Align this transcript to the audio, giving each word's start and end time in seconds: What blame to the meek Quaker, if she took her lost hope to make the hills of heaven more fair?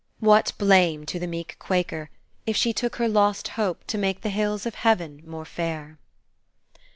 What 0.19 0.53
blame 0.57 1.05
to 1.05 1.19
the 1.19 1.27
meek 1.27 1.57
Quaker, 1.59 2.09
if 2.47 2.57
she 2.57 2.73
took 2.73 2.95
her 2.95 3.07
lost 3.07 3.49
hope 3.49 3.83
to 3.85 3.99
make 3.99 4.21
the 4.21 4.29
hills 4.31 4.65
of 4.65 4.73
heaven 4.73 5.21
more 5.27 5.45
fair? 5.45 5.99